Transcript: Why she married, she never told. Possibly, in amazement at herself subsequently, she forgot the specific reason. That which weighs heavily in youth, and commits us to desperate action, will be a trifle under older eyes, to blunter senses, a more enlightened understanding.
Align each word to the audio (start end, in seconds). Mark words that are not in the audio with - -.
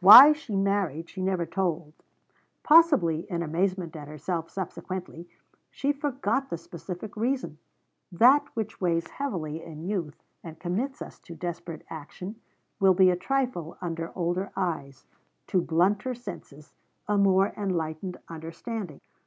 Why 0.00 0.34
she 0.34 0.54
married, 0.56 1.08
she 1.08 1.22
never 1.22 1.46
told. 1.46 1.94
Possibly, 2.62 3.20
in 3.30 3.42
amazement 3.42 3.96
at 3.96 4.08
herself 4.08 4.50
subsequently, 4.50 5.26
she 5.70 5.90
forgot 5.90 6.50
the 6.50 6.58
specific 6.58 7.16
reason. 7.16 7.56
That 8.12 8.46
which 8.52 8.82
weighs 8.82 9.06
heavily 9.08 9.62
in 9.64 9.84
youth, 9.88 10.22
and 10.44 10.58
commits 10.60 11.00
us 11.00 11.18
to 11.20 11.34
desperate 11.34 11.86
action, 11.88 12.36
will 12.78 12.92
be 12.92 13.08
a 13.08 13.16
trifle 13.16 13.78
under 13.80 14.12
older 14.14 14.52
eyes, 14.54 15.06
to 15.46 15.62
blunter 15.62 16.12
senses, 16.14 16.74
a 17.08 17.16
more 17.16 17.54
enlightened 17.56 18.18
understanding. 18.28 19.00